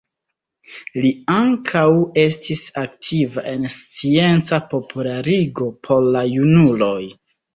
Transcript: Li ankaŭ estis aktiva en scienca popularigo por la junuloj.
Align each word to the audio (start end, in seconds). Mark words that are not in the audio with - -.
Li 1.01 1.09
ankaŭ 1.33 1.83
estis 2.21 2.63
aktiva 2.85 3.43
en 3.53 3.69
scienca 3.75 4.61
popularigo 4.73 5.69
por 5.89 6.11
la 6.19 6.27
junuloj. 6.33 6.99